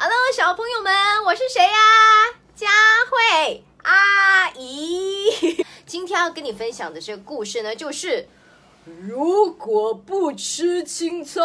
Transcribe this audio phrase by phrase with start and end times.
[0.00, 0.94] Hello，小朋友们，
[1.24, 1.70] 我是谁呀？
[2.54, 2.68] 佳
[3.10, 5.64] 慧阿姨。
[5.86, 8.28] 今天要跟你分享的这个故事呢，就是
[8.84, 11.40] 如果不吃青菜，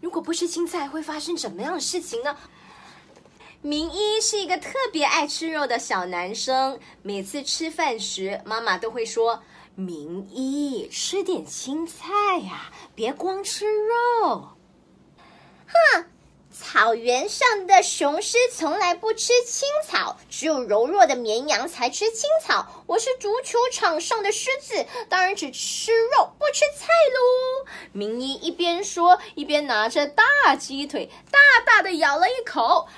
[0.00, 2.34] 如果不吃青菜会发生什么样的事情呢？
[3.60, 9.42] 明一是一个特别爱吃肉的小男生，每次吃饭时，妈妈都会说
[9.76, 14.48] ：“明一，吃点青菜呀，别光吃肉。”
[15.68, 16.06] 哼，
[16.52, 22.84] 草原上的雄狮从来不吃青草，只有柔弱的绵羊才吃青草。
[22.86, 27.70] 我是足球场上的狮子，当然只吃肉不吃菜喽。
[27.92, 32.88] 明一一边说，一边拿着大鸡腿，大大的咬了一口。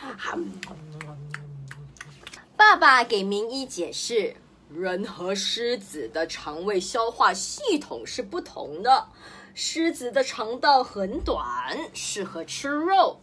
[2.57, 4.35] 爸爸给明一解释：
[4.71, 9.09] 人和狮子的肠胃消化系统是不同的，
[9.53, 13.21] 狮子的肠道很短，适合吃肉。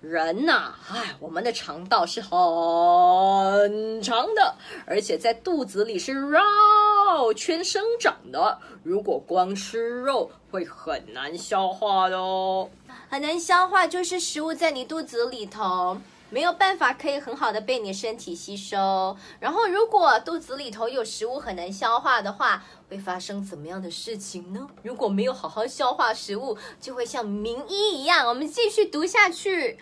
[0.00, 4.54] 人呐，哎，我们的肠道是很长的，
[4.86, 8.58] 而且在肚子里是绕圈生长的。
[8.82, 12.70] 如果光吃肉，会很难消化的哦。
[13.10, 15.98] 很难消化，就是食物在你肚子里头
[16.30, 19.16] 没有办法可以很好的被你身体吸收。
[19.40, 24.68] 然后，如果肚子里头有食物很难消化的话，会发生怎么样的事情呢？
[24.82, 28.28] 如果没有好好消化食物，就会像名医一样。
[28.28, 29.78] 我们继续读下去。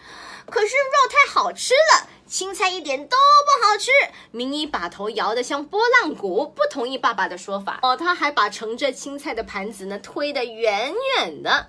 [0.51, 3.91] 可是肉太好吃了，青菜一点都不好吃。
[4.31, 7.81] 名医把头摇得像拨浪鼓，不同意爸爸的说法。
[7.83, 11.67] 哦，他还把盛着青菜的盘子呢推得远远的。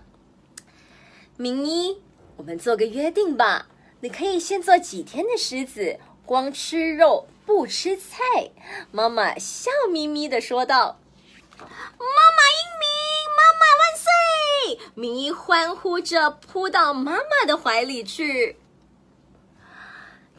[1.35, 2.01] 名医，
[2.37, 3.67] 我们做个约定吧，
[4.01, 8.51] 你可以先做几天的狮子，光吃肉不吃菜。
[8.91, 10.99] 妈妈笑眯眯的说道。
[11.59, 12.87] 妈妈英明，
[13.35, 14.91] 妈妈万岁！
[14.95, 18.57] 明一欢呼着扑到妈妈的怀里去。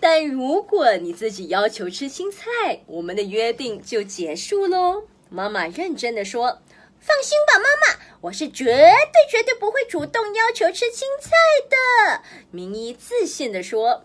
[0.01, 5.03] 但如果你自己要求吃青菜，我们的约定就结束喽。
[5.29, 6.63] 妈妈认真的说
[7.01, 11.31] ：“放心吧，妈妈，我是绝对绝对不会主动要求吃青菜
[11.69, 12.23] 的。”
[12.53, 14.03] 明一自信的说。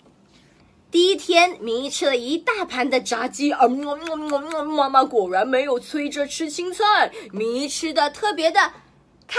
[0.91, 7.11] 第一天，明一吃了一大盘的炸鸡，啊，妈妈果然没有催着吃青菜。
[7.33, 8.59] 明一吃的特别的
[9.27, 9.37] 开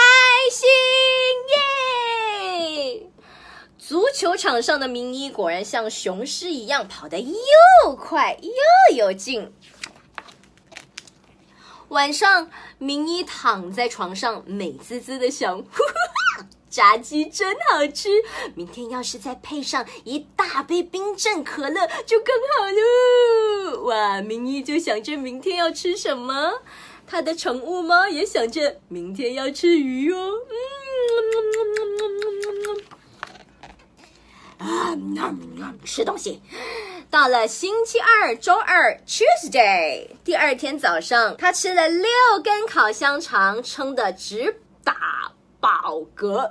[0.53, 0.69] 心
[2.99, 3.07] 耶！
[3.79, 9.55] 足球场上的明一果然像雄狮一样跑得又快又有劲。
[11.89, 15.57] 晚上，明一躺在床上，美滋滋的想。
[15.57, 18.11] 呼 呼炸鸡真好吃，
[18.55, 23.83] 明天要是再配上一大杯冰镇可乐就更好了。
[23.85, 26.61] 哇，明一就想着明天要吃什么，
[27.07, 30.33] 他的宠物猫也想着明天要吃鱼哦。
[34.59, 36.43] 嗯，啊，吃东西。
[37.17, 42.11] 到了星期二，周二，Tuesday，第二天早上，他吃了六
[42.45, 46.51] 根烤香肠，撑得直打饱嗝。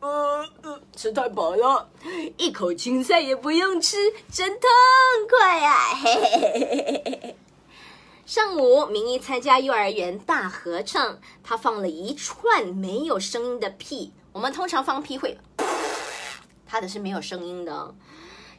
[0.00, 1.88] 呃呃，吃太饱了，
[2.38, 4.68] 一口青菜也不用吃，真痛
[5.30, 5.94] 快呀！
[6.02, 7.36] 嘿嘿嘿嘿嘿嘿。
[8.26, 14.12] 上午，明一参加幼儿园大合唱，他放了一串没有声音的屁。
[14.32, 15.38] 我们通常放屁会，
[16.66, 17.94] 他的是没有声音的，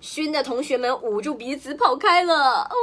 [0.01, 2.75] 熏的同学们捂住鼻子跑开了，哦，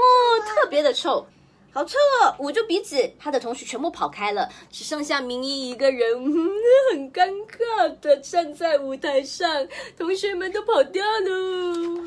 [0.46, 1.26] 特别的臭。
[1.72, 2.36] 好臭哦！
[2.38, 6.22] 捂住鼻子，他的同学全部跑开了，只剩下明一一个人，
[6.92, 9.66] 很尴尬的站在舞台上。
[9.98, 12.04] 同学们都跑掉了。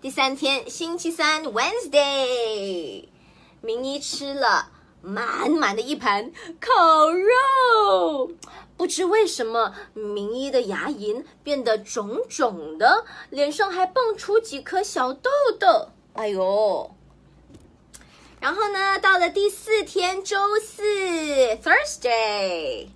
[0.00, 3.04] 第三天，星期三，Wednesday，
[3.60, 4.70] 明一吃了
[5.02, 8.30] 满满的一盘烤肉。
[8.80, 15.90] 不知为什么，明一的牙龈变得肿肿的，脸上还蹦出几颗小痘痘。
[16.14, 16.90] 哎呦！
[18.40, 20.82] 然后呢，到了第四天，周四
[21.62, 22.86] ，Thursday，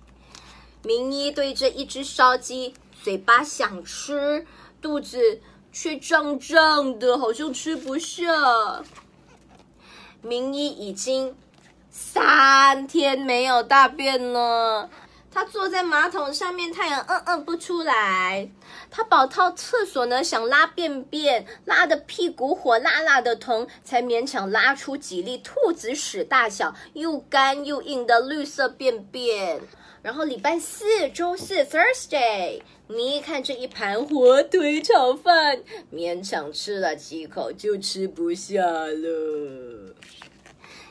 [0.81, 4.47] 明一对着一只烧鸡，嘴巴想吃，
[4.81, 5.39] 肚子
[5.71, 8.83] 却胀胀的，好像吃不下。
[10.23, 11.35] 明一已经
[11.91, 14.89] 三天没有大便了。
[15.35, 18.49] 他坐在马桶上面，太阳嗯嗯不出来。
[18.89, 29.59] 他跑到厕所呢，想拉便便，拉的屁股火辣辣的疼，才勉强拉出几粒兔子屎大小、又干又硬的绿色便便。
[30.01, 35.59] 然后礼拜四，周四，Thursday，你一看这一盘火腿炒饭，
[35.93, 39.93] 勉强吃了几口就吃不下了。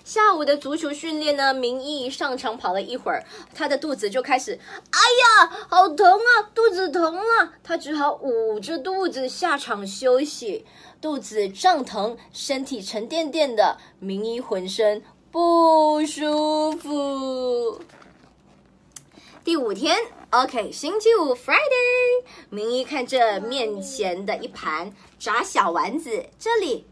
[0.04, 3.24] 下午的足球训练呢，明一上场跑了一会儿，
[3.54, 4.60] 他的肚子就开始，
[4.90, 7.54] 哎呀，好疼啊，肚子疼啊！
[7.62, 10.66] 他只好捂着肚子下场休息，
[11.00, 17.80] 肚子胀疼，身体沉甸甸的，明一浑身不舒服。
[19.42, 19.96] 第五天
[20.30, 22.24] ，OK，星期五，Friday。
[22.50, 26.86] 明一看着面前的一盘炸小丸子，这里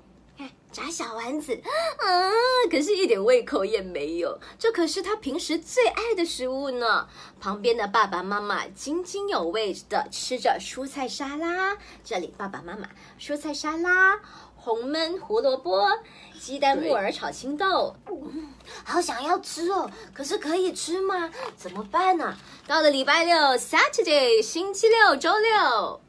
[0.72, 1.52] 炸小丸子，
[1.98, 2.32] 啊，
[2.70, 4.38] 可是一点胃口也没有。
[4.58, 7.06] 这可是他平时最爱的食物呢。
[7.38, 12.88] 旁边的爸爸妈妈津津有味的吃着蔬菜沙拉，这里爸爸妈妈
[13.20, 14.18] 蔬菜沙拉。
[14.64, 15.90] 红焖胡萝卜、
[16.38, 18.54] 鸡蛋木耳炒青豆，嗯，
[18.84, 19.90] 好想要吃哦！
[20.14, 21.28] 可是可以吃吗？
[21.56, 22.36] 怎么办呢？
[22.64, 26.00] 到了礼拜六，Saturday，星期六，周六，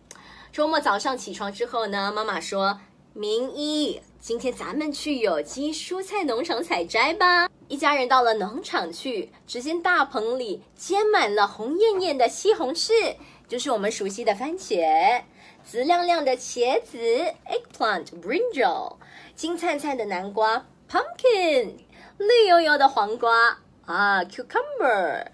[0.52, 2.80] 周末早上起床之后呢，妈妈说
[3.16, 13.16] ：“明一，今天咱们去有机蔬菜农场采摘吧。”一家人到了农场去，只见大棚里结满了红艳艳的西红柿，
[13.48, 15.22] 就是我们熟悉的番茄。
[15.64, 16.98] 紫亮亮的茄子
[17.46, 18.96] （eggplant, brinjal），
[19.36, 21.74] 金灿灿的南瓜 （pumpkin），
[22.18, 25.28] 绿油油的黄瓜啊 （cucumber）。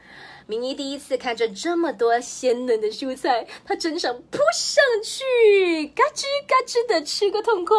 [0.50, 7.78] 明一第一次看着这么多鲜嫩的蔬菜，他真想扑上去，嘎吱嘎吱的吃个痛快。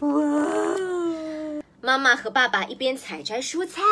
[0.00, 1.62] 哇！
[1.82, 3.82] 妈妈和爸爸一边采摘蔬菜，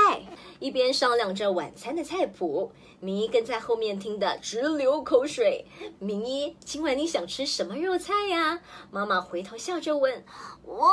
[0.58, 2.72] 一边商量着晚餐的菜谱。
[3.00, 5.66] 明一跟在后面听的直流口水。
[5.99, 8.60] 明一，今晚你想吃什么肉菜呀？
[8.90, 10.25] 妈妈回头笑着问。
[10.64, 10.88] 我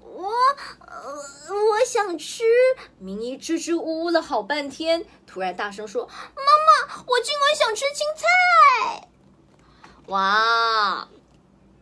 [0.00, 0.30] 我
[0.80, 1.14] 呃，
[1.48, 2.42] 我想吃。
[2.98, 9.08] 明一支支吾吾了好半天，突然大声说：“妈妈，我今晚想吃青菜。”
[10.08, 11.08] 哇！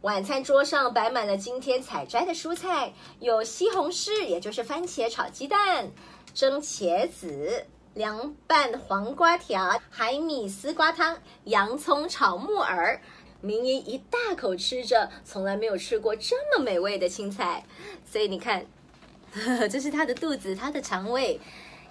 [0.03, 5.93] 晚餐桌上摆满了今天采摘的蔬菜，有西红柿，也就是番茄炒鸡蛋，
[6.35, 7.67] 蒸茄子。
[7.95, 12.99] 凉拌黄瓜条、海米丝瓜汤、洋葱炒木耳，
[13.43, 17.67] 明一一大口吃着，从来没有吃过这么美味的青菜。
[18.11, 18.65] 所以你看，
[19.35, 21.39] 呵 呵这是他的肚子，他的肠胃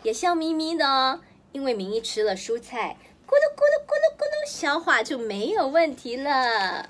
[0.02, 1.22] 也笑眯眯的哦。
[1.52, 2.98] 因为明一吃了蔬菜，
[3.28, 6.90] 咕噜咕噜咕噜咕噜，消化就没有问题了。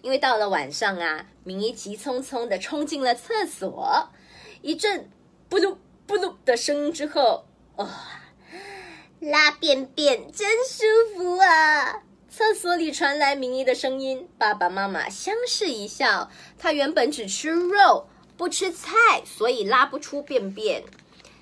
[0.00, 4.08] 因为到了晚上啊，明一急匆匆的冲进了厕所，
[4.62, 5.08] 一阵
[5.48, 5.76] “咕噜
[6.12, 8.20] 不噜”的声音之后，啊。
[9.18, 10.84] 拉便便真舒
[11.16, 12.02] 服啊！
[12.28, 16.30] 厕所里传来明一的声音，爸爸妈妈相视一笑。
[16.58, 20.82] 他原本只吃肉不吃菜，所以拉不出便便。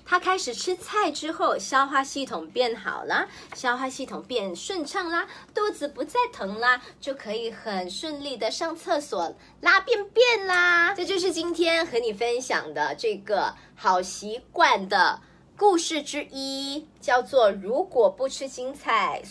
[0.05, 10.93] 他开始吃菜之后，消化系统变好了，消化系统变顺畅啦，肚子不再疼啦，就可以很顺利的上厕所拉便便啦。
[10.93, 15.21] 这就是今天和你分享的这个好习惯的。
[15.57, 19.19] 故事之一叫做“如果不吃青菜”。